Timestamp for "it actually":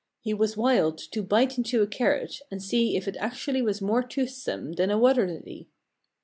3.07-3.61